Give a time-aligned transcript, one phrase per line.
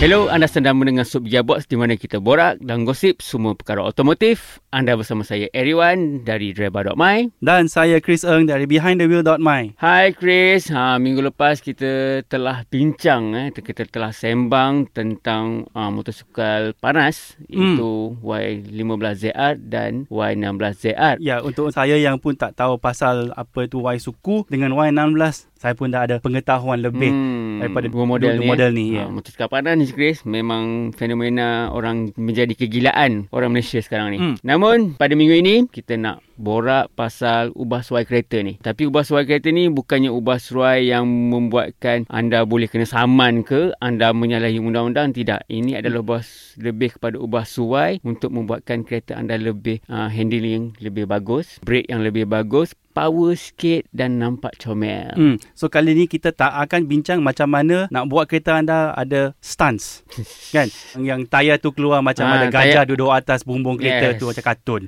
[0.00, 4.56] Hello, anda sedang mendengar Sub Box di mana kita borak dan gosip semua perkara otomotif.
[4.72, 7.36] Anda bersama saya Eriwan dari Driver.my.
[7.36, 9.76] Dan saya Chris Eng dari BehindTheWheel.my.
[9.76, 16.72] Hai Chris, ha, minggu lepas kita telah bincang, eh, kita telah sembang tentang uh, motosikal
[16.74, 17.76] panas Hmm.
[17.76, 17.92] iaitu
[18.24, 21.20] Y15ZR dan Y16ZR.
[21.20, 25.76] Ya, untuk saya yang pun tak tahu pasal apa itu Y suku dengan Y16, saya
[25.76, 28.48] pun dah ada pengetahuan lebih Hmm, daripada dua model dua ni.
[28.48, 28.72] model eh.
[28.72, 29.04] ni, Ha, ya.
[29.10, 34.18] motosikal panas ni Chris memang fenomena orang menjadi kegilaan orang Malaysia sekarang ni.
[34.18, 34.36] Hmm.
[34.42, 38.56] Namun pada minggu ini kita nak borak pasal ubah suai kereta ni.
[38.56, 43.76] Tapi ubah suai kereta ni bukannya ubah suai yang membuatkan anda boleh kena saman ke,
[43.84, 45.44] anda menyalahi undang-undang tidak.
[45.52, 46.24] Ini adalah ubah
[46.56, 52.00] lebih kepada ubah suai untuk membuatkan kereta anda lebih uh, handling lebih bagus, brake yang
[52.00, 55.10] lebih bagus, power sikit dan nampak comel.
[55.12, 55.36] Hmm.
[55.52, 60.02] So kali ni kita tak akan bincang macam mana nak buat kereta anda ada stance.
[60.54, 60.66] kan?
[60.94, 64.18] Yang tayar tu keluar macam Ah, ada gajah tayar- duduk atas bumbung kereta Yes.
[64.18, 64.82] tu macam kartun.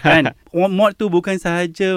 [0.00, 0.30] kan?
[0.50, 1.90] Mod tu bukan sahaja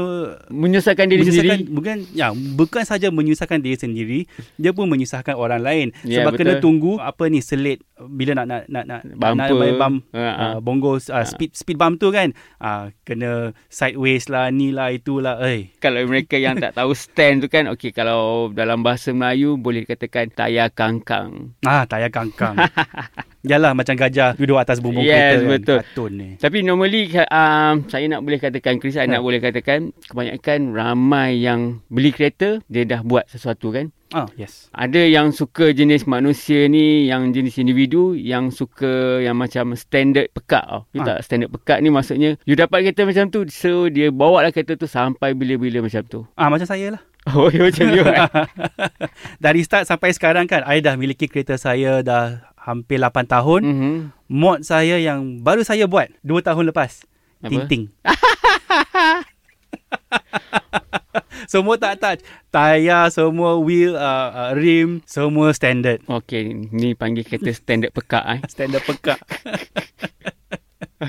[0.48, 1.72] Menyusahkan diri menyusahkan sendiri.
[1.72, 4.20] bukan ya bukan saja menyusahkan diri sendiri
[4.56, 6.62] dia pun menyusahkan orang lain Ya, sebab kena betul.
[6.62, 9.36] tunggu apa ni selit bila nak nak nak nak Bumper.
[9.38, 10.46] nak main bump Ha, ha.
[10.46, 13.32] uh, bongo uh, speed speed bump tu kan uh, kena
[13.68, 17.92] sideways lah ni lah itulah eh kalau mereka yang tak tahu stand tu kan okey
[17.92, 21.56] kalau dalam bahasa Melayu boleh dikatakan tayar kangkang.
[21.62, 22.58] ah tayar kangkang
[23.42, 25.58] Yalah macam gajah duduk atas bumbung Yes, kereta betul.
[25.76, 29.08] kan kartun ni Tapi normally um, saya nak boleh katakan Chris Ha.
[29.08, 33.90] nak boleh katakan kebanyakan ramai yang beli kereta dia dah buat sesuatu kan.
[34.10, 39.74] ah yes Ada yang suka jenis manusia ni yang jenis individu yang suka yang macam
[39.74, 40.86] standard pekat tau.
[40.92, 41.08] You Ha.
[41.08, 44.76] tak standard pekat ni maksudnya you dapat kereta macam tu so dia bawa lah kereta
[44.76, 46.20] tu sampai bila-bila macam tu.
[46.32, 47.02] ah macam saya lah
[47.32, 48.02] Oh macam you.
[48.04, 48.18] eh?
[49.40, 53.94] dari start sampai sekarang kan I dah miliki kereta saya dah hampir 8 tahun Mhm.
[54.30, 57.04] mod saya yang baru saya buat 2 tahun lepas
[57.42, 57.50] Apa?
[57.50, 57.90] Tinting.
[61.52, 62.22] semua tak touch.
[62.48, 64.02] Tayar semua, wheel, uh,
[64.32, 66.04] uh, rim, semua standard.
[66.06, 68.40] Okey, ni panggil kereta standard pekak eh.
[68.54, 69.20] Standard pekak.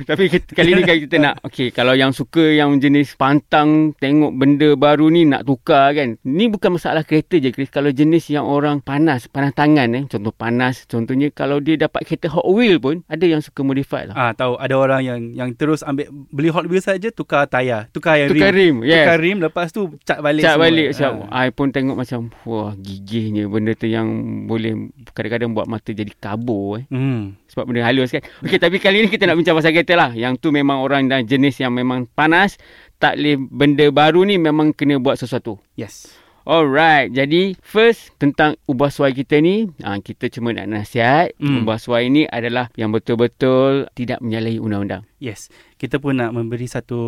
[0.04, 4.32] Tapi kita- kali ni kan kita nak okey kalau yang suka yang jenis pantang tengok
[4.32, 6.18] benda baru ni nak tukar kan.
[6.22, 7.68] Ni bukan masalah kereta je Chris.
[7.68, 10.04] Kalau jenis yang orang panas, panas tangan eh.
[10.06, 14.14] Contoh panas, contohnya kalau dia dapat kereta Hot Wheel pun ada yang suka modify lah.
[14.14, 18.16] Ah tahu ada orang yang yang terus ambil beli Hot Wheels saja tukar tayar, tukar
[18.16, 18.80] yang Tukar rim.
[18.80, 19.02] rim, yes.
[19.02, 20.64] Tukar rim lepas tu cat balik Cat semua.
[20.64, 21.41] balik macam Ah.
[21.41, 24.08] I pun tengok macam wah gigihnya benda tu yang
[24.44, 24.72] boleh
[25.10, 26.84] kadang-kadang buat mata jadi kabur eh.
[26.88, 27.36] Hmm.
[27.46, 28.24] Sebab benda halus kan.
[28.41, 30.10] Okey tapi kali ni kita nak bincang pasal kereta lah.
[30.12, 32.56] Yang tu memang orang dan jenis yang memang panas.
[33.03, 35.58] Tak boleh benda baru ni memang kena buat sesuatu.
[35.75, 36.10] Yes.
[36.42, 37.14] Alright.
[37.14, 39.70] Jadi first tentang ubah suai kita ni.
[39.82, 41.34] Ha, kita cuma nak nasihat.
[41.38, 41.62] Hmm.
[41.62, 45.06] Ubah suai ni adalah yang betul-betul tidak menyalahi undang-undang.
[45.22, 45.47] Yes.
[45.78, 46.99] Kita pun nak memberi satu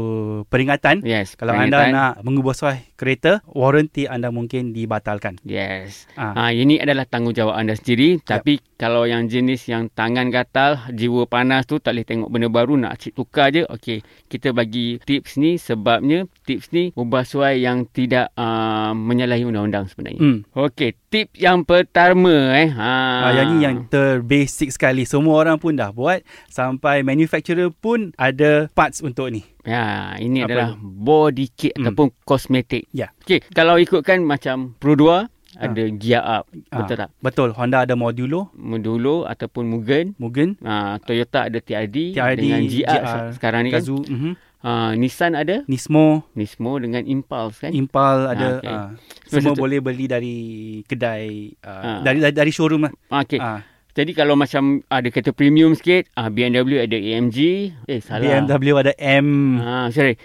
[0.47, 1.03] peringatan.
[1.03, 1.35] Yes.
[1.35, 1.91] Kalau peringatan.
[1.91, 5.43] anda nak mengubah suai kereta, warranty anda mungkin dibatalkan.
[5.43, 6.07] Yes.
[6.15, 6.31] Ah.
[6.39, 8.23] Ha, ini adalah tanggungjawab anda sendiri.
[8.23, 12.79] Tapi kalau yang jenis yang tangan gatal, jiwa panas tu tak boleh tengok benda baru
[12.79, 13.67] nak cik tukar je.
[13.67, 19.91] Okey, kita bagi tips ni sebabnya tips ni ubah suai yang tidak uh, menyalahi undang-undang
[19.91, 20.21] sebenarnya.
[20.23, 20.39] Hmm.
[20.55, 22.69] Okey, tip yang pertama eh.
[22.75, 22.93] Ha.
[23.25, 25.07] Ah, yang ni yang terbasic sekali.
[25.07, 26.27] Semua orang pun dah buat.
[26.51, 29.41] Sampai manufacturer pun ada parts untuk ni.
[29.63, 30.83] Ya, ini Apa adalah tu?
[30.83, 31.89] body kit Hmm.
[31.89, 32.85] ataupun kosmetik.
[32.91, 33.15] Ya.
[33.23, 37.11] Okey, kalau ikutkan macam Pro 2 ada gear up, betul Ah, tak?
[37.23, 37.49] Betul.
[37.55, 43.19] Honda ada modulo, Modulo ataupun Mugen Mugen, Uh, Toyota ada TRD, TRD, dengan GR, GR,
[43.33, 43.79] sekarang ni kan.
[43.79, 44.35] Gazoo, mhm.
[44.59, 47.71] Uh, Nissan ada, Nismo, Nismo dengan Impulse kan.
[47.71, 48.59] Impal ada.
[48.59, 48.67] okey.
[48.67, 48.91] ah.
[49.29, 50.37] So, semua boleh beli dari
[50.83, 52.93] kedai, ah, dari, dari dari showroom lah.
[53.15, 53.37] Okey.
[53.39, 53.61] Ah,
[53.95, 57.39] Jadi kalau macam ada kereta premium sikit, uh, BMW ada AMG.
[57.87, 58.43] Eh salah.
[58.43, 59.55] BMW ada M.
[59.63, 60.19] Ah, sorry.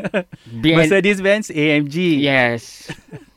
[0.62, 0.78] BM...
[0.78, 2.22] Mercedes-Benz AMG.
[2.22, 2.86] Yes.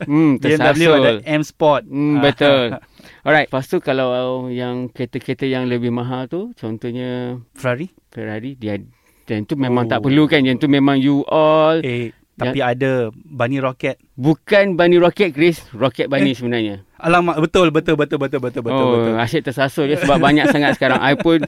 [0.05, 1.11] Hmm, BMW ada.
[1.25, 1.89] M Sport.
[1.89, 2.65] Hmm, Ah, betul.
[3.25, 7.89] Alright, lepas tu kalau yang kereta-kereta yang lebih mahal tu, contohnya Ferrari.
[8.13, 8.77] Ferrari, dia
[9.25, 9.89] dan tu memang Oh.
[9.89, 10.41] tak perlu kan.
[10.41, 12.09] Yang tu memang you all Eh,
[12.39, 13.99] Tapi ada Bunny Rocket.
[14.15, 15.59] Bukan Bunny Rocket, Chris.
[15.75, 16.35] Rocket Bunny eh?
[16.35, 16.75] sebenarnya.
[16.99, 18.83] Alamak, betul, betul, betul, betul, betul, betul.
[18.83, 19.15] Oh, betul.
[19.23, 20.99] asyik tersasul je sebab banyak sangat sekarang.
[20.99, 21.47] I pun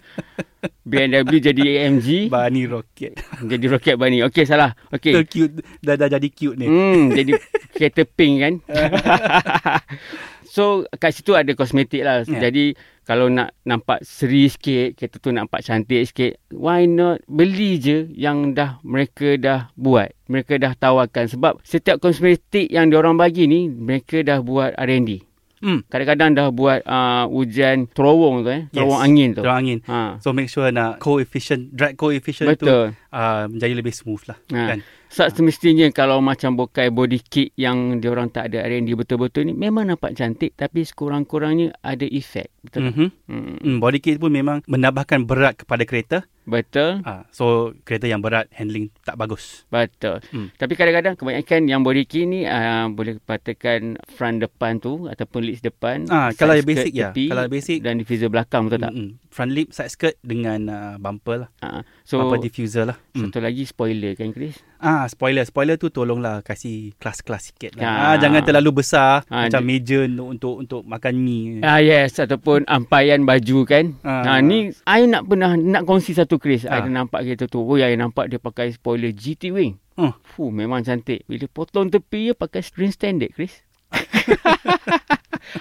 [0.88, 2.32] BMW jadi AMG.
[2.32, 3.20] Bunny Rocket.
[3.44, 4.24] Jadi Rocket Bunny.
[4.24, 4.72] Okey, salah.
[4.96, 5.16] Okey.
[5.28, 5.60] Cute.
[5.84, 6.68] Dah, dah jadi cute ni.
[6.72, 7.36] Hmm, jadi
[7.76, 8.54] kereta pink kan.
[10.46, 12.24] so, kat situ ada kosmetik lah.
[12.26, 12.50] Yeah.
[12.50, 12.66] Jadi,
[13.02, 18.54] kalau nak nampak seri sikit, kereta tu nampak cantik sikit, why not beli je yang
[18.54, 20.14] dah mereka dah buat.
[20.32, 21.28] Mereka dah tawarkan.
[21.28, 25.28] Sebab setiap kosmetik yang diorang bagi ni, mereka dah buat R&D.
[25.62, 25.86] Hmm.
[25.94, 28.64] Kadang-kadang dah buat uh, hujan terowong tu eh.
[28.74, 29.06] Terowong Yes.
[29.06, 29.42] angin tu.
[29.46, 29.80] Terang angin.
[29.86, 30.18] Ha.
[30.18, 32.98] So make sure nak coefficient, drag coefficient tu Betul.
[33.14, 34.38] uh, menjadi lebih smooth lah.
[34.58, 34.58] Ha.
[34.74, 34.80] Kan?
[35.12, 39.92] So, semestinya kalau macam bokai body kit yang diorang tak ada R&D betul-betul ni memang
[39.92, 42.48] nampak cantik tapi sekurang-kurangnya ada efek.
[42.64, 42.96] Betul.
[42.96, 43.08] Mm-hmm.
[43.28, 43.56] Hmm.
[43.60, 46.18] Hmm, body kit pun memang menambahkan berat kepada kereta.
[46.46, 47.06] Betul.
[47.06, 49.64] Ah, so kereta yang berat handling tak bagus.
[49.70, 50.22] Betul.
[50.34, 50.50] Hmm.
[50.58, 55.62] Tapi kadang-kadang kebanyakan yang body kit ni uh, boleh katakan front depan tu ataupun lids
[55.62, 56.06] depan.
[56.10, 57.10] Ah, side kalau basic ya.
[57.14, 58.94] Kalau basic dan diffuser belakang betul tak?
[58.94, 59.10] mm-mm.
[59.32, 61.50] front lip side skirt dengan uh, bumper lah.
[61.62, 62.98] Uh, So, so bumper diffuser lah.
[63.16, 63.30] Hmm.
[63.30, 64.60] satu lagi spoiler kan Chris?
[64.82, 65.46] Ah, spoiler.
[65.46, 67.86] Spoiler tu tolonglah kasih kelas-kelas sikit lah.
[67.86, 68.00] Ah.
[68.12, 71.62] Ah, jangan terlalu besar Ah, macam meja untuk untuk untuk makan mi.
[71.62, 73.94] Ah yes ataupun ampaian baju kan.
[74.02, 74.26] Ah.
[74.26, 76.64] Ha ni I nak pernah nak kongsi satu Chris.
[76.70, 76.84] Ah.
[76.84, 77.64] I nampak kereta tu.
[77.64, 79.82] Oh I nampak dia pakai spoiler GT wing.
[79.98, 80.14] Oh.
[80.24, 81.26] Fuh memang cantik.
[81.26, 83.66] Bila potong tepi dia pakai ring standard Chris.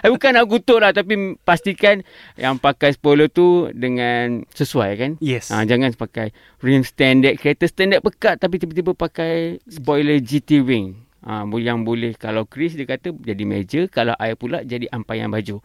[0.00, 2.06] I bukan nak kutuk lah tapi pastikan
[2.38, 5.10] yang pakai spoiler tu dengan sesuai kan.
[5.18, 5.50] Yes.
[5.50, 6.30] Ha, jangan pakai
[6.62, 10.94] rim standard kereta standard pekat tapi tiba-tiba pakai spoiler GT wing.
[11.20, 15.58] Ha, yang boleh kalau Chris dia kata jadi meja kalau I pula jadi ampaian baju.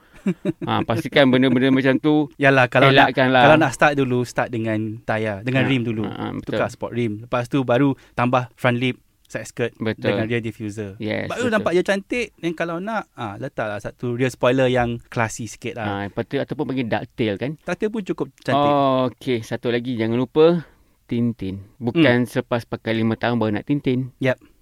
[0.67, 3.41] Ha, pastikan benda-benda macam tu Yalah kalau nak elakkan lah.
[3.45, 6.03] kalau nak start dulu start dengan tayar, dengan Ah, rim dulu.
[6.05, 6.57] ah, ah, betul.
[6.57, 7.25] Tukar sport rim.
[7.25, 10.13] Lepas tu baru tambah front lip, side skirt Betul.
[10.13, 10.93] dengan rear diffuser.
[11.01, 11.53] Yes, Baru betul.
[11.57, 12.27] nampak dia cantik.
[12.37, 16.07] Dan kalau nak, ah letaklah satu rear spoiler yang classy sikit lah.
[16.07, 17.51] Ha, tu ataupun panggil ducktail kan.
[17.61, 18.73] Tata pun cukup cantik.
[18.73, 19.41] Oh, okey.
[19.41, 20.65] Satu lagi jangan lupa
[21.05, 21.61] Tintin.
[21.77, 22.29] Bukan hmm.
[22.29, 24.09] selepas pakai lima tahun baru nak Tintin.
[24.21, 24.54] Yep.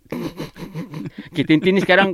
[1.34, 2.14] Okay, Tintin ni sekarang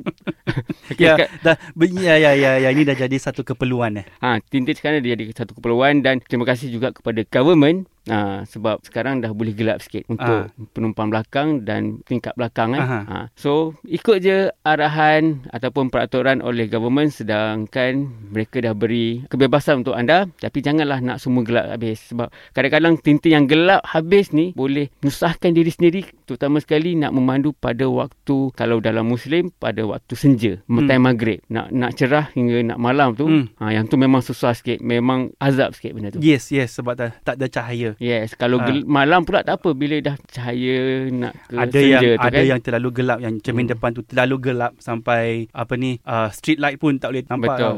[0.87, 4.05] okay, Ya, dah, ya, ya, ya, ya, ini dah jadi satu keperluan eh.
[4.23, 8.79] Ha, Tintin sekarang dia jadi satu keperluan dan terima kasih juga kepada government ha, sebab
[8.81, 10.47] sekarang dah boleh gelap sikit untuk Ah.
[10.71, 12.81] penumpang belakang dan tingkap belakang kan.
[12.81, 12.99] Aha.
[13.03, 19.93] Ha, so ikut je arahan ataupun peraturan oleh government sedangkan mereka dah beri kebebasan untuk
[19.93, 24.87] anda tapi janganlah nak semua gelap habis sebab kadang-kadang Tintin yang gelap habis ni boleh
[24.99, 30.53] nyusahkan diri sendiri terutama sekali nak memandu pada waktu kalau dalam muslim pada waktu senja
[30.61, 30.85] Hmm.
[30.85, 33.45] time maghrib nak nak cerah hingga nak malam tu Hmm.
[33.57, 37.17] ha, yang tu memang susah sikit memang azab sikit benda tu Yes, yes, sebab tak,
[37.23, 37.88] tak ada cahaya.
[37.97, 38.65] Yes kalau Ha.
[38.65, 40.77] gel- malam pula tak apa bila dah cahaya
[41.09, 43.73] nak ke ada senja yang tu ada kan yang terlalu gelap yang cermin Hmm.
[43.73, 47.73] depan tu terlalu gelap sampai apa ni uh, street light pun tak boleh nampak betul
[47.73, 47.75] tau.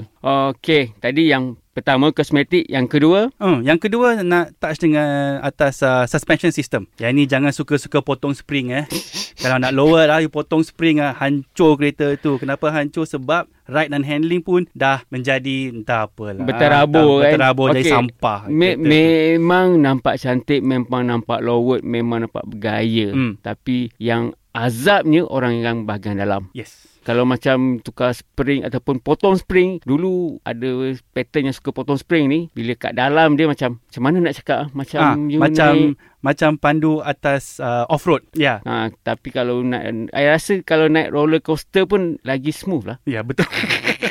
[0.50, 6.03] okey tadi yang pertama kosmetik yang kedua Uh, yang kedua nak touch dengan atas uh,
[6.03, 6.85] suspension system.
[6.95, 8.85] Yang ni jangan suka-suka potong spring eh.
[9.41, 12.38] Kalau nak lower lah you potong spring ah hancur kereta tu.
[12.38, 13.03] Kenapa hancur?
[13.03, 16.44] Sebab ride dan handling pun dah menjadi entah apalah.
[16.44, 17.31] Berterabur Entah kan?
[17.31, 17.89] Berterabur jadi Okey.
[17.89, 18.39] sampah.
[18.47, 23.39] Me- memang nampak cantik memang nampak lowot memang nampak bergaya Hmm.
[23.39, 26.90] tapi yang azabnya orang yang bahagian dalam Yes.
[27.01, 30.69] Kalau macam tukar spring ataupun potong spring, dulu ada
[31.12, 34.57] pattern yang suka potong spring ni, bila kat dalam dia macam, macam mana nak cakap
[34.63, 34.68] ah?
[34.71, 35.98] Macam Ah, you macam naik.
[36.21, 38.21] macam pandu atas uh, off road.
[38.38, 38.62] Ya.
[38.62, 39.81] Ha, tapi kalau nak,
[40.13, 42.98] I rasa kalau naik roller coaster pun lagi smooth lah.
[43.03, 43.50] Ya betul.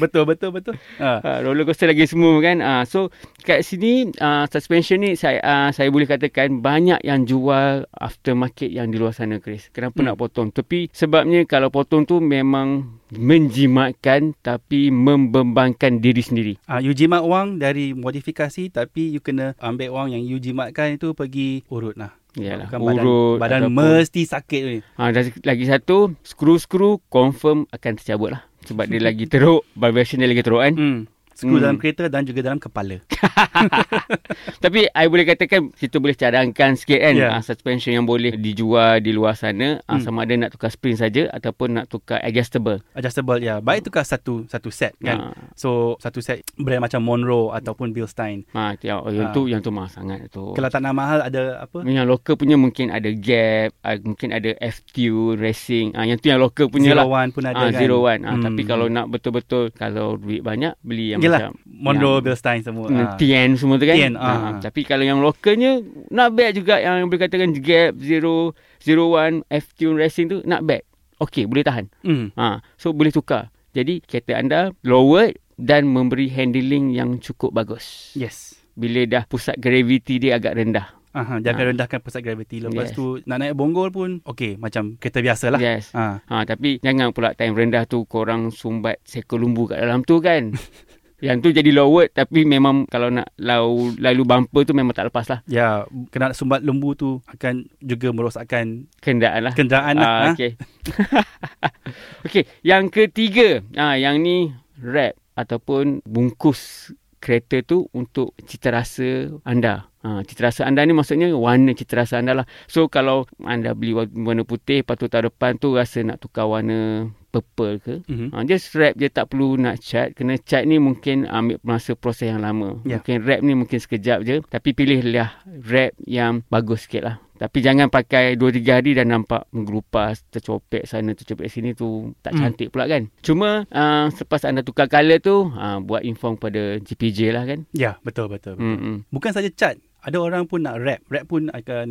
[0.00, 0.74] betul betul betul.
[0.96, 1.20] Ha.
[1.20, 2.58] Ha, roller coaster lagi smooth kan.
[2.58, 7.84] Ha, so kat sini uh, suspension ni saya uh, saya boleh katakan banyak yang jual
[7.90, 9.68] aftermarket yang di luar sana Chris.
[9.68, 10.06] Kenapa Hmm.
[10.06, 10.48] nak potong?
[10.48, 16.52] Tapi sebabnya kalau potong tu memang menjimatkan tapi membebankan diri sendiri.
[16.64, 21.12] Uh, you jimat wang dari modifikasi tapi you kena ambil wang yang you jimatkan itu
[21.12, 22.14] pergi urut lah.
[22.30, 24.78] Yalah, Bukan badan, urut badan ataupun- mesti sakit ni.
[24.94, 28.46] Ha, dan lagi satu, skru-skru confirm akan tercabut lah.
[28.70, 30.74] Sebab dia lagi teruk, vibration dia lagi teruk kan.
[30.78, 30.98] Hmm.
[31.40, 31.62] Skru Hmm.
[31.62, 33.00] dalam kereta dan juga dalam kepala.
[34.60, 37.22] Tapi I boleh katakan kita boleh cadangkan sikit kan Ya.
[37.30, 37.40] yeah.
[37.40, 39.88] suspension yang boleh dijual di luar sana hmm.
[39.90, 40.00] Hmm.
[40.00, 42.84] sama ada nak tukar spring saja ataupun nak tukar adjustable.
[42.92, 43.58] Adjustable ya.
[43.58, 45.32] Baik tukar satu satu set kan.
[45.32, 45.52] Ha.
[45.54, 48.44] So satu set brand macam Monroe ataupun Bilstein.
[48.52, 49.34] Ha, yang, yang Ha.
[49.34, 50.52] tu yang tu mahal sangat tu.
[50.52, 51.82] Kalau tak nak mahal ada apa?
[51.82, 55.92] yang lokal punya mungkin ada Gap, ah, mungkin ada FTU Racing.
[55.92, 57.06] Ah yang tu yang lokal punya Zero lah.
[57.08, 57.76] One pun ada Ah kan.
[57.76, 58.22] zero one.
[58.22, 58.44] Ah Hmm.
[58.44, 62.86] tapi kalau nak betul-betul kalau duit banyak beli yang Yelah, Monroe, yang- Bilstein semua.
[62.86, 63.14] Hmm, Ah.
[63.14, 63.94] Tian semua tu kan.
[63.94, 64.52] Tian, ah, Ah, ah.
[64.58, 70.26] Tapi kalau yang lokalnya not bad juga yang boleh katakan Gap 0 01 F-Tune Racing
[70.26, 70.82] tu not bad.
[71.18, 71.92] Okey, boleh tahan.
[72.00, 72.32] Hmm.
[72.34, 73.48] Ha, so boleh tukar.
[73.70, 78.10] Jadi kereta anda lowered dan memberi handling yang cukup bagus.
[78.12, 78.56] Yes.
[78.72, 80.96] Bila dah pusat gravity dia agak rendah.
[81.10, 81.68] Aha, jangan Ah.
[81.68, 82.62] rendahkan pusat gravity.
[82.62, 82.94] Lepas Yes.
[82.94, 85.58] tu nak naik bonggol pun okey macam kereta biasa lah.
[85.58, 85.90] Yes.
[85.90, 86.22] Ha.
[86.22, 90.54] Ha, tapi jangan pula time rendah tu korang sumbat seekor lumbu kat dalam tu kan.
[91.20, 95.28] yang tu jadi lowered tapi memang kalau nak lalu, lalu bumper tu memang tak lepas
[95.28, 95.40] lah.
[95.44, 99.54] Ya, kena sumbat lembu tu akan juga merosakkan Kenderaan lah.
[99.54, 100.06] kenderaan lah.
[100.06, 100.32] Ah, ha?
[100.32, 100.50] okay.
[102.26, 109.92] okay, yang ketiga, ah yang ni wrap ataupun bungkus kereta tu untuk cita rasa anda.
[110.00, 112.46] Ha, cita rasa anda ni maksudnya warna cita rasa anda lah.
[112.64, 116.48] So kalau anda beli wa- warna putih, lepas tu tahun depan tu rasa nak tukar
[116.48, 118.28] warna purple ke, Mhm.
[118.30, 120.12] Ha, just wrap je tak perlu nak cat.
[120.12, 122.82] Kena cat ni mungkin ambil masa proses yang lama.
[122.82, 122.98] Ya.
[122.98, 124.42] Mungkin wrap ni mungkin sekejap je.
[124.42, 125.30] Tapi pilihlah
[125.62, 127.16] wrap yang bagus sikit lah.
[127.32, 132.40] Tapi jangan pakai 2-3 hari dan nampak menggelupas, tercopek sana, tercopek sini tu tak Hmm.
[132.44, 133.08] cantik pula kan.
[133.20, 137.64] Cuma uh, selepas anda tukar colour tu, uh, buat inform pada GPJ lah kan.
[137.72, 138.60] Ya, betul betul.
[139.08, 141.00] Bukan saja cat, ada orang pun nak wrap.
[141.08, 141.88] Wrap pun akan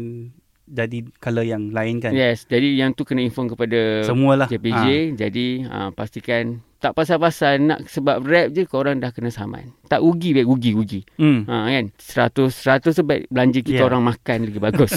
[0.69, 2.11] jadi color yang lain kan.
[2.11, 4.45] Yes, jadi yang tu kena inform kepada Semualah.
[4.45, 5.15] JPJ.
[5.15, 9.75] Jadi uh, pastikan tak pasal-pasal nak sebab rap je korang dah kena saman.
[9.85, 10.71] Tak rugi baik rugi.
[10.71, 11.19] Ha.
[11.19, 11.41] Hmm.
[11.43, 13.89] Ha kan 100 100 sebab belanja kita Yeah.
[13.89, 14.93] orang makan lagi bagus.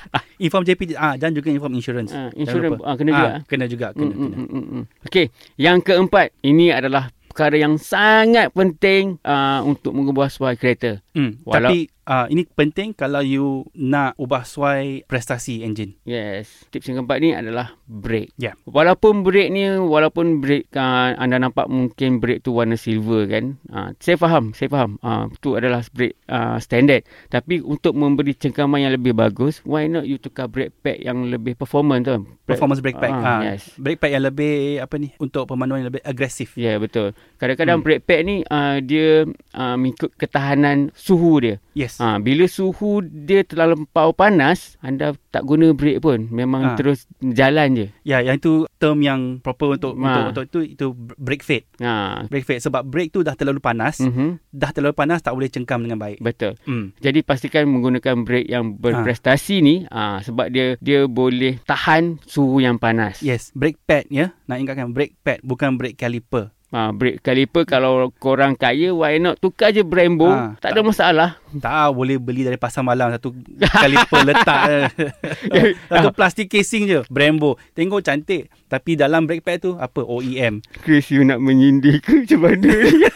[0.44, 2.10] Inform JP ah dan juga inform insurance.
[2.10, 2.84] ha, lupa.
[2.84, 3.30] ah, kena Ah, juga.
[3.46, 4.36] kena juga, kena, Mm, mm, kena.
[4.36, 4.84] mm, mm, mm.
[5.04, 5.26] Okey,
[5.56, 11.02] yang keempat ini adalah perkara yang sangat penting uh, untuk mengubah suai kereta.
[11.10, 11.42] Hmm.
[11.42, 15.96] Walau- Tapi ah ini penting kalau you nak ubah suai prestasi engine.
[16.02, 18.32] Yes, tips yang keempat ni adalah brake.
[18.36, 18.52] Ya.
[18.64, 23.56] Walaupun brake ni walaupun brake uh, anda nampak mungkin brake tu warna silver kan.
[23.66, 25.00] Uh, saya faham, saya faham.
[25.00, 27.02] Uh, tu adalah brake uh, standard.
[27.26, 31.54] Tapi untuk memberi cengkaman yang lebih bagus, why not you tukar brake pad yang lebih
[31.54, 32.16] performance tu?
[32.44, 33.10] Brake- Performance brake pad.
[33.10, 33.72] Ah, Ah, yes.
[33.74, 36.52] Brake pad yang lebih apa ni untuk pemanduan yang lebih agresif.
[36.54, 37.16] Ya, yeah, betul.
[37.36, 37.84] Kadang-kadang Hmm.
[37.84, 41.56] brake pad ni uh, dia uh, mengikut ketahanan suhu dia.
[41.72, 41.93] Yes.
[41.96, 46.26] Ha, bila suhu dia terlalu panas, anda tak guna brake pun.
[46.28, 46.76] Memang Ah.
[46.76, 47.86] terus jalan je.
[48.02, 50.28] Ya, yang itu term yang proper untuk Ah.
[50.28, 51.66] untuk, untuk itu itu brake fade.
[51.78, 52.24] Ha.
[52.24, 54.30] Brake fade sebab brake tu dah terlalu panas, Mm-hmm.
[54.50, 56.18] dah terlalu panas tak boleh cengkam dengan baik.
[56.18, 56.54] Betul.
[56.64, 56.94] Hmm.
[56.98, 62.76] Jadi pastikan menggunakan brake yang berprestasi ni ah sebab dia dia boleh tahan suhu yang
[62.76, 63.20] panas.
[63.20, 64.32] Yes, brake pad ya.
[64.44, 66.54] Nak ingatkan brake pad bukan brake caliper.
[66.74, 71.38] Ah brake caliper kalau korang kaya why not tukar je Brembo, Ah, tak ada masalah.
[71.54, 73.30] Tak boleh beli dari pasar malam satu
[73.72, 74.90] caliper letak
[75.86, 77.54] satu plastik casing je Brembo.
[77.72, 80.66] Tengok cantik tapi dalam brake pad tu apa OEM.
[80.76, 83.06] Chris you nak menyindir ke macam mana ni?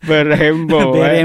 [0.00, 0.96] Brembo.
[0.96, 1.20] eh.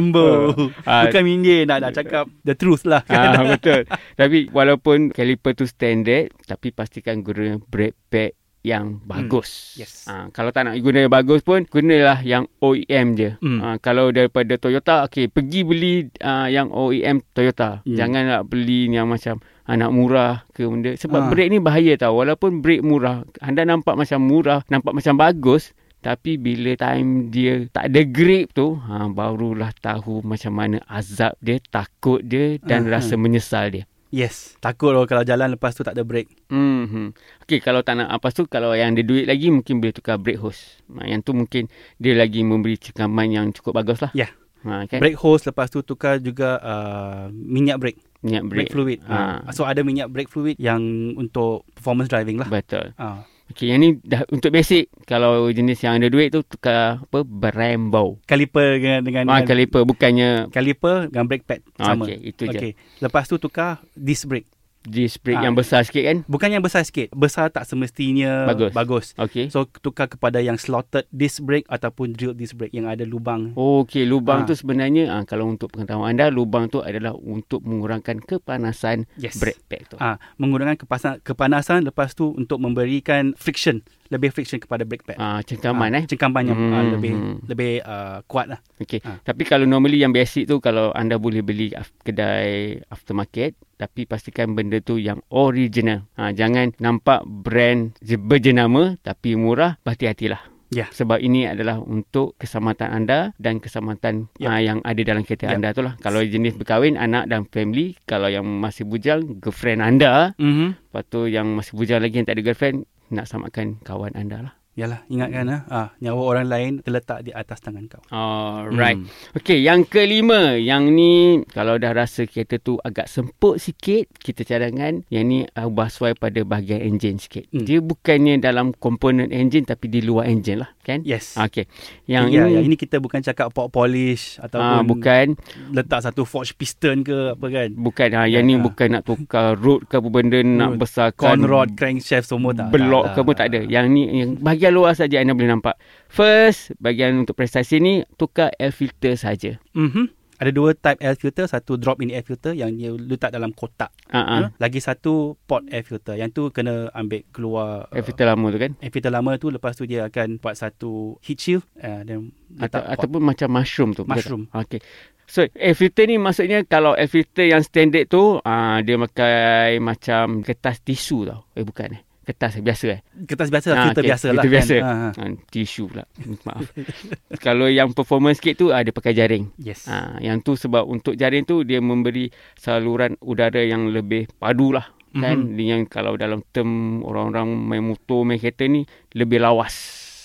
[0.83, 3.05] Ah, Bukan mindir nak nak cakap the truth lah.
[3.07, 3.85] Ah, betul.
[4.19, 9.75] Tapi walaupun caliper tu standard, tapi pastikan guna brake pad yang bagus.
[9.75, 10.07] yes.
[10.07, 13.35] Ah, kalau tak nak guna yang bagus pun, gunalah yang OEM je.
[13.43, 13.59] Hmm.
[13.59, 15.93] Ah, kalau daripada Toyota, okey, pergi beli
[16.23, 17.83] ah, yang OEM Toyota.
[17.83, 17.93] Hmm.
[17.93, 20.95] Jangan nak beli yang macam anak murah ke benda.
[20.95, 21.29] Sebab Ah.
[21.29, 22.15] brake ni bahaya tau.
[22.15, 27.87] Walaupun brake murah, anda nampak macam murah, nampak macam bagus, tapi bila time dia tak
[27.87, 32.99] ada grip tu, ha, barulah tahu macam mana azab dia, takut dia dan Aha.
[32.99, 33.83] rasa menyesal dia.
[34.13, 34.61] Yes.
[34.61, 36.29] Takut loh kalau jalan lepas tu tak ada brake.
[36.53, 37.17] Hmm.
[37.41, 40.37] Okey, kalau tak nak apa tu, kalau yang ada duit lagi, mungkin boleh tukar brake
[40.37, 40.85] hose.
[40.93, 41.65] Ha, yang tu mungkin
[41.97, 44.13] dia lagi memberi cengkaman yang cukup bagus lah.
[44.13, 44.29] Ya.
[44.69, 45.01] Ha, kan?
[45.01, 47.99] Brake hose lepas tu tukar juga uh, minyak brake.
[48.21, 48.69] Minyak brake.
[48.69, 48.99] Brake fluid.
[49.09, 49.43] Ha.
[49.43, 49.51] Ha.
[49.51, 50.79] So ada minyak brake fluid yang
[51.17, 52.47] untuk performance driving lah.
[52.53, 52.93] Betul.
[53.01, 53.25] Ha.
[53.51, 54.87] Okey, yang ni dah untuk basic.
[55.03, 57.19] Kalau jenis yang ada duit tu tukar apa?
[57.21, 58.23] Brembo.
[58.23, 62.07] Caliper dengan dengan, Ah, caliper bukannya caliper dengan brake pad Ah, sama.
[62.07, 62.57] okey, itu je.
[62.57, 62.71] Okey.
[63.03, 64.47] Lepas tu tukar disc brake.
[64.83, 65.43] Disc brake Ah.
[65.43, 66.17] yang besar sikit kan?
[66.25, 67.09] Bukan yang besar sikit.
[67.09, 68.71] Besar tak semestinya Bagus.
[68.71, 69.05] bagus.
[69.15, 69.47] Okey.
[69.47, 73.51] So tukar kepada yang slotted disc brake ataupun drilled disc brake yang ada lubang.
[73.53, 74.45] Oh, okey, lubang Ah.
[74.45, 79.35] tu sebenarnya ah, kalau untuk pengetahuan anda, lubang tu adalah untuk mengurangkan kepanasan Yes.
[79.35, 79.95] brake pad tu.
[79.97, 85.15] Ah, mengurangkan kepanasan, kepanasan lepas tu untuk memberikan friction, lebih friction kepada brake pad.
[85.15, 86.03] Ah, cengkaman Ah, eh.
[86.05, 87.35] Cengkaman yang ah, Hmm, lebih hmm.
[87.45, 88.59] lebih uh, kuat lah.
[88.77, 88.99] Okey.
[89.01, 89.19] Ah.
[89.19, 91.71] Tapi kalau normally yang basic tu kalau anda boleh beli
[92.03, 96.07] kedai aftermarket tapi pastikan benda tu yang original.
[96.13, 100.39] Ha, jangan nampak brand je- berjenama tapi murah, berhati-hatilah.
[100.69, 100.89] Ya.
[100.89, 104.49] Sebab ini adalah untuk keselamatan anda dan keselamatan Ya.
[104.49, 105.53] uh, yang ada dalam kereta Ya.
[105.53, 105.93] anda tu lah.
[106.01, 107.93] Kalau jenis berkahwin, anak dan family.
[108.03, 110.33] Kalau yang masih bujang, girlfriend anda.
[110.35, 110.69] Mm-hmm.
[110.89, 114.62] Lepas tu yang masih bujang lagi yang tak ada girlfriend, nak selamatkan kawan anda lah.
[114.73, 118.01] Yalah, ingatkan ah, ah nyawa orang lain terletak di atas tangan kau.
[118.09, 118.97] Alright.
[118.97, 119.37] Hmm.
[119.37, 120.57] Okey, yang kelima.
[120.57, 121.13] Yang ni
[121.53, 126.17] kalau dah rasa kereta tu agak semput sikit, kita cadangkan yang ni uh, ubah suai
[126.17, 127.45] pada bahagian enjin sikit.
[127.53, 127.69] Hmm.
[127.69, 131.05] Dia bukannya dalam komponen enjin tapi di luar enjin lah, kan?
[131.05, 131.37] Yes.
[131.37, 131.69] Okey.
[132.09, 135.37] Yang ya, ini yang ini kita bukan cakap pop polish ataupun ah, bukan
[135.69, 137.69] letak satu forge piston ke apa kan.
[137.77, 138.61] bukan ha, yang ni Ah.
[138.63, 142.71] bukan nak tukar road ke apa benda nak besarkan Conrod, crankshaft semua tak.
[142.71, 143.61] belok tak, ke pun tak ada.
[143.67, 145.75] Yang ni yang bahagian luar saja anda boleh nampak.
[146.07, 149.57] First, bahagian untuk prestasi ni tukar air filter saja.
[149.73, 150.13] Mhm.
[150.33, 153.95] Ada dua type air filter, satu drop in air filter yang dia letak dalam kotak.
[154.11, 154.51] Ha?
[154.59, 156.19] Lagi satu pot air filter.
[156.19, 158.75] Yang tu kena ambil keluar Air filter lama tu kan?
[158.75, 162.81] air filter lama tu lepas tu dia akan buat satu heat shield uh, dan Atau,
[162.81, 162.91] pot.
[162.91, 164.03] ataupun macam mushroom tu.
[164.03, 164.51] Mushroom.
[164.51, 164.83] Okey.
[165.23, 170.43] So air filter ni maksudnya kalau air filter yang standard tu uh, dia pakai macam
[170.43, 171.47] kertas tisu tau.
[171.55, 172.01] Eh bukan eh.
[172.23, 172.99] Kertas biasa eh.
[173.27, 174.75] kertas biasa lah, Ah, filter okey, biasa lah filter biasa.
[174.75, 174.83] kan.
[174.83, 175.09] Ha, ha.
[175.11, 176.03] Ha, tisu pula.
[176.47, 176.63] Maaf.
[177.45, 179.51] kalau yang performance sikit tu uh, dia pakai jaring.
[179.59, 179.85] Yes.
[179.85, 184.87] Ha, yang tu sebab untuk jaring tu dia memberi saluran udara yang lebih padu lah.
[185.11, 185.45] Kan?
[185.45, 185.53] Mhm.
[185.53, 185.67] Mm-hmm.
[185.67, 186.71] Yang kalau dalam term
[187.03, 188.81] orang-orang main motor, main kereta ni
[189.13, 189.75] lebih lawas.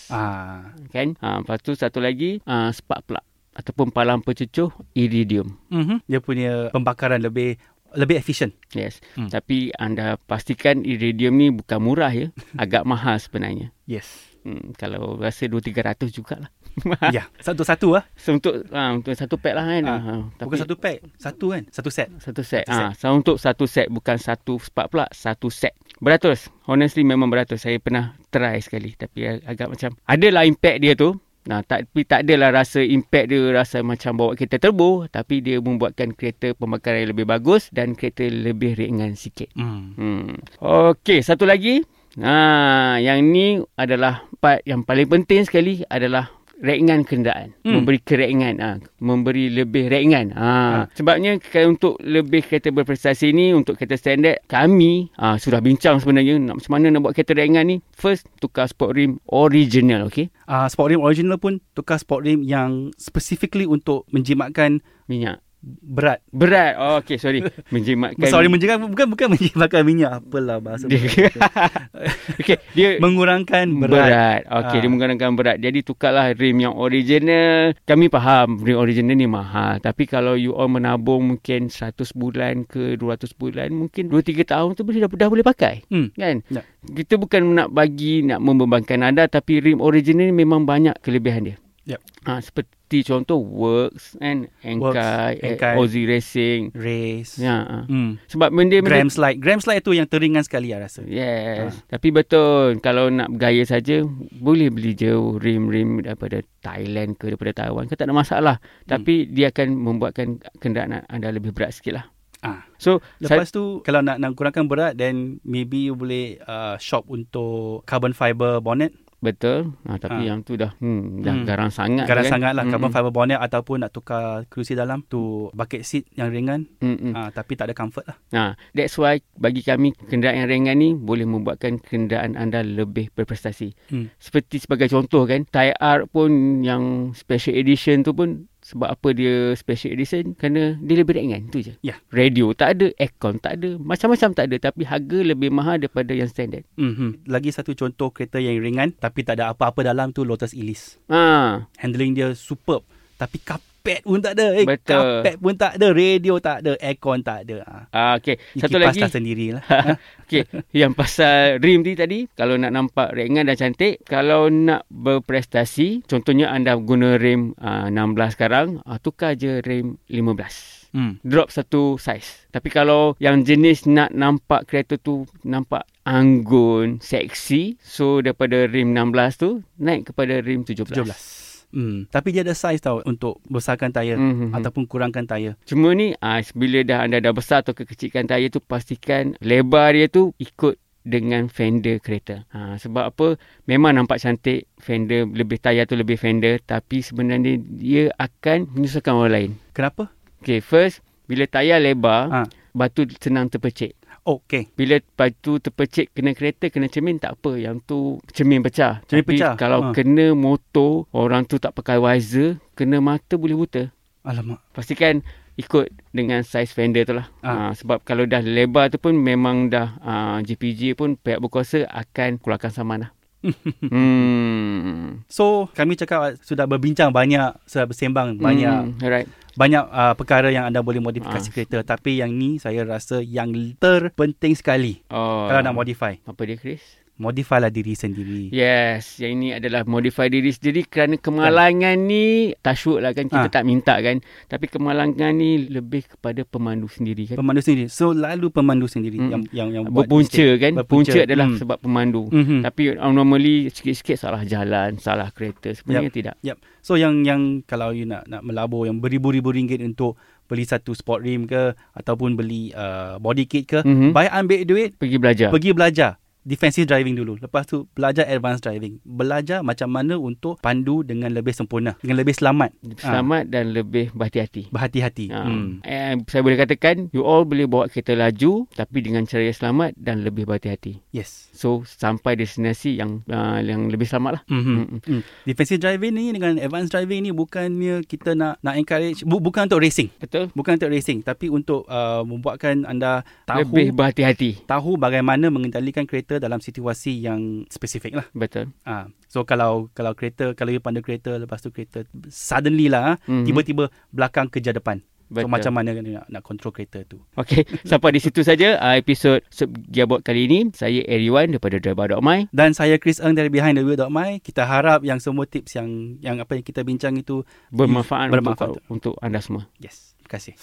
[0.09, 0.73] Ah.
[0.88, 1.19] Kan?
[1.19, 5.59] Ha, lepas tu satu lagi uh, spark plug ataupun palang pencucuh iridium.
[5.69, 6.07] Mhm.
[6.07, 7.59] Dia punya pembakaran lebih
[7.92, 8.52] lebih efisien.
[8.71, 9.00] Yes.
[9.14, 9.28] Hmm.
[9.28, 12.28] Tapi anda pastikan iridium ni bukan murah ya.
[12.57, 13.73] Agak mahal sebenarnya.
[13.85, 14.07] Yes.
[14.40, 16.49] Hmm, kalau rasa 2-300 jugalah.
[17.11, 18.07] ya, satu-satu lah.
[18.14, 19.83] So, untuk ha, untuk satu pack lah kan.
[19.85, 21.62] Ah, Ha, Bukan satu pack, satu kan?
[21.68, 22.09] Satu set.
[22.16, 22.64] Satu set.
[22.64, 25.75] Satu Ah, so untuk satu set bukan satu spark plug, satu set.
[25.99, 26.47] Beratus.
[26.64, 27.66] Honestly memang beratus.
[27.66, 31.18] Saya pernah try sekali tapi ag- agak macam adalah impact dia tu.
[31.49, 36.12] Nah, tapi tak adalah rasa impact dia rasa macam bawa kereta turbo tapi dia membuatkan
[36.12, 39.49] kereta pembakaran yang lebih bagus dan kereta lebih ringan sikit.
[39.57, 39.97] Hmm.
[39.97, 40.37] Hmm.
[40.61, 41.81] Okey, satu lagi.
[42.21, 47.55] Ha, yang ni adalah part yang paling penting sekali adalah ringan kenderaan.
[47.62, 47.81] Hmm.
[47.81, 48.55] Memberi keringan.
[48.59, 50.35] Ha, memberi lebih ringan.
[50.35, 50.87] Ha, Ha.
[50.95, 56.61] Sebabnya untuk lebih kereta berprestasi ni, untuk kereta standard, kami ha, sudah bincang sebenarnya nak,
[56.61, 57.77] macam mana nak buat kereta ringan ni.
[57.95, 60.11] First, tukar sport rim original.
[60.11, 60.29] Okay?
[60.47, 65.41] Uh, sport rim original pun tukar sport rim yang specifically untuk menjimatkan Minyak.
[65.61, 66.23] Berat.
[66.31, 66.79] Berat.
[66.79, 67.43] Oh, okay, sorry.
[67.69, 68.31] Menjimatkan.
[68.31, 70.87] Sorry menjimatkan bukan bukan menjimatkan minyak apalah bahasa.
[70.87, 71.03] Dia,
[72.41, 73.91] okay, dia mengurangkan berat.
[73.91, 74.41] berat.
[74.47, 74.80] Okey, Ah.
[74.80, 75.56] dia menggunakan berat.
[75.59, 77.75] Jadi tukarlah rim yang original.
[77.82, 79.78] Kami faham rim original ni mahal.
[79.78, 84.87] Tapi kalau you all menabung mungkin 100 bulan ke 200 bulan, mungkin 2-3 tahun tu
[84.87, 85.82] boleh dah, dah boleh pakai.
[85.91, 86.15] Hmm.
[86.15, 86.47] Kan?
[86.49, 86.63] Ya.
[86.87, 89.26] Kita bukan nak bagi, nak membebankan anda.
[89.26, 91.56] Tapi rim original ni memang banyak kelebihan dia.
[91.89, 92.00] Yep.
[92.28, 94.49] Ha, seperti contoh Works and.
[94.65, 95.39] Enkai.
[95.77, 96.73] Aussie Racing.
[96.73, 97.37] Race.
[97.37, 97.65] Ya.
[97.65, 97.79] ha.
[97.85, 98.17] Hmm.
[98.27, 99.39] Sebab benda-benda Gram slide.
[99.39, 101.05] Gram slide tu yang teringan sekali lah rasa.
[101.05, 101.77] Yes.
[101.85, 101.97] Ha.
[101.97, 104.03] Tapi betul kalau nak bergaya saja
[104.41, 108.57] boleh beli jauh rim-rim daripada Thailand ke daripada Taiwan ke tak ada masalah.
[108.59, 108.99] Hmm.
[108.99, 112.07] Tapi dia akan membuatkan kenderaan anda lebih berat sikit lah.
[112.39, 112.63] Ah.
[112.79, 117.83] So Lepas tu kalau nak nak kurangkan berat then maybe you boleh uh, shop untuk
[117.83, 118.95] carbon fiber bonnet.
[119.19, 119.75] Betul.
[119.83, 120.28] Ha, tapi Ha.
[120.28, 121.45] yang tu dah hmm, dah Hmm.
[121.45, 122.07] garang sangat.
[122.07, 122.33] Garang kan?
[122.33, 122.73] sangat lah Mm-mm.
[122.73, 127.13] carbon fiber bonnet ataupun nak tukar kerusi dalam tu bucket seat yang ringan Mm-mm.
[127.13, 128.17] ah, tapi tak ada comfort lah.
[128.31, 133.75] Ha, that's why bagi kami kenderaan yang ringan ni boleh membuatkan kenderaan anda lebih berprestasi.
[133.89, 134.11] Hmm.
[134.17, 139.57] Seperti sebagai contoh kan, Thai R pun yang special edition tu pun sebab apa dia
[139.57, 141.73] special edition kerana dia lebih ringan tu je.
[141.81, 141.97] Ya.
[142.13, 146.28] Radio tak ada, aircon tak ada, macam-macam tak ada tapi harga lebih mahal daripada yang
[146.28, 146.69] standard.
[146.76, 147.25] Mm-hmm.
[147.25, 151.00] Lagi satu contoh kereta yang ringan tapi tak ada apa-apa dalam tu Lotus Elise.
[151.09, 152.85] Ha, Handling dia superb
[153.17, 153.41] tapi
[153.78, 154.47] kapet pun tak ada.
[154.58, 155.23] Eh, Betul.
[155.23, 157.56] Kapet pun tak ada, radio tak ada, aircon tak ada.
[157.64, 157.84] Ah.
[157.95, 158.14] ah.
[158.21, 159.00] You Satu kipas lagi.
[159.00, 159.64] lah sendirilah.
[160.26, 160.43] Okey,
[160.76, 166.52] yang pasal rim ni tadi, kalau nak nampak ringan dan cantik, kalau nak berprestasi, contohnya
[166.52, 170.93] anda guna rim uh, 16 sekarang, uh, tukar je rim 15.
[170.93, 171.25] hmm.
[171.25, 172.45] Drop satu saiz.
[172.52, 179.41] Tapi kalau yang jenis nak nampak kereta tu nampak anggun, seksi, so daripada rim 16
[179.41, 180.93] tu naik kepada rim 17.
[180.93, 181.48] 17.
[181.69, 182.09] Hmm.
[182.09, 184.57] Tapi dia ada saiz tau untuk besarkan tayar Mhm.
[184.57, 185.61] ataupun kurangkan tayar.
[185.63, 190.07] Cuma ni ah bila dah anda dah besar atau kekecikan tayar tu pastikan lebar dia
[190.07, 192.45] tu ikut dengan fender kereta.
[192.50, 193.26] Ha, sebab apa?
[193.65, 199.33] Memang nampak cantik fender lebih tayar tu lebih fender tapi sebenarnya dia akan menyusahkan orang
[199.33, 199.50] lain.
[199.73, 200.13] Kenapa?
[200.41, 202.41] Okay, first bila tayar lebar, Ha.
[202.73, 203.98] batu senang terpecik.
[204.28, 204.69] Okay.
[204.76, 207.56] Bila batu terpecik kena kereta, kena cermin tak apa.
[207.56, 207.99] Yang tu
[208.36, 209.00] cermin pecah.
[209.08, 209.54] Cermin Tapi pecah?
[209.56, 209.97] kalau Ha.
[209.97, 213.88] kena motor, orang tu tak pakai visor, kena mata boleh buta.
[214.28, 214.60] Alamak.
[214.76, 215.25] Pastikan
[215.56, 217.32] ikut dengan saiz fender tu lah.
[217.41, 217.73] Ah.
[217.73, 217.73] Ha.
[217.73, 222.69] sebab kalau dah lebar tu pun memang dah uh, GPG pun pihak berkuasa akan keluarkan
[222.69, 223.10] saman lah.
[223.41, 225.25] Hmm.
[225.27, 229.29] So kami cakap sudah berbincang banyak, sudah bersembang banyak Hmm, right.
[229.55, 231.53] banyak uh, perkara yang anda boleh modifikasi Ah.
[231.53, 235.47] kereta tapi yang ni saya rasa yang terpenting sekali Oh.
[235.47, 236.15] kalau nak modify.
[236.21, 236.83] Apa dia Chris?
[237.19, 238.49] Modify lah diri sendiri.
[238.49, 243.52] Yes, yang ini adalah modify diri sendiri kerana kemalangan ni tasyuk lah kan kita Ah.
[243.52, 244.19] tak minta kan.
[244.47, 247.37] Tapi kemalangan ni lebih kepada pemandu sendiri kan.
[247.37, 247.87] Pemandu sendiri.
[247.89, 249.28] So lalu pemandu sendiri Mm.
[249.28, 250.61] yang yang yang buat Berpunca mistake.
[250.61, 250.73] kan.
[250.76, 251.11] Berpunca.
[251.11, 251.59] Punca adalah Hmm.
[251.59, 252.23] sebab pemandu.
[252.28, 252.63] Mhm.
[252.63, 255.75] Tapi normally sikit-sikit salah jalan, salah kereta.
[255.75, 256.35] Sebenarnya tidak.
[256.41, 256.57] Yep.
[256.81, 260.15] So yang yang kalau you nak nak melabur yang beribu-ribu ringgit untuk
[260.47, 261.61] beli satu sport rim ke
[261.93, 264.11] ataupun beli uh, body kit ke, Mhm.
[264.11, 265.49] baik ambil duit Pergi belajar.
[265.50, 266.17] pergi belajar
[266.49, 267.37] defensive driving dulu.
[267.37, 269.04] Lepas tu belajar advanced driving.
[269.04, 274.73] Belajar macam mana untuk pandu dengan lebih sempurna, dengan lebih selamat, Selamat dan lebih berhati-hati.
[274.73, 275.28] berhati-hati.
[275.28, 275.41] Ha.
[275.45, 275.84] Hmm.
[275.84, 279.93] Eh, saya boleh katakan you all boleh bawa kereta laju tapi dengan cara yang selamat
[280.00, 281.04] dan lebih berhati-hati.
[281.13, 281.52] Yes.
[281.52, 284.43] So sampai destinasi yang uh, yang lebih selamat lah.
[284.49, 285.02] Mm-hmm.
[285.04, 285.23] Mm.
[285.45, 289.82] Defensive driving ni dengan advanced driving ni bukannya kita nak nak encourage bu, bukan untuk
[289.82, 290.08] racing.
[290.23, 290.49] Betul?
[290.54, 294.65] Bukan untuk racing tapi untuk uh, membuatkan anda tahu Lebih berhati-hati.
[294.65, 298.27] tahu bagaimana mengendalikan kereta dalam situasi yang spesifik lah.
[298.33, 298.71] Betul.
[298.83, 299.07] Ha.
[299.27, 303.45] So kalau kalau kereta kalau you pandu kereta lepas tu kereta suddenly lah Mhm.
[303.45, 305.03] tiba-tiba belakang kejar depan.
[305.29, 305.45] Betul.
[305.45, 307.21] So macam mana nak nak control kereta tu.
[307.37, 310.73] Okey, sampai di situ saja uh, episod Sub Gearbox kali ini.
[310.73, 312.49] Saya Eriwan daripada Driver.my.
[312.49, 314.41] Dan saya Chris Eng dari Behind the Wheel.my.
[314.41, 318.81] Kita harap yang semua tips yang yang apa yang kita bincang itu Bermanfaat, Bermanfaat.
[318.81, 319.69] Untuk, untuk anda semua.
[319.77, 320.17] yes.
[320.17, 320.55] Terima kasih.